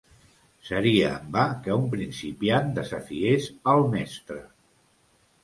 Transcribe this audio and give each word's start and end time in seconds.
Seria 0.69 1.11
en 1.17 1.27
va 1.35 1.43
que 1.67 1.77
un 1.81 1.85
principiant 1.91 2.73
desafiés 2.79 3.47
al 3.75 3.87
mestre. 3.95 4.41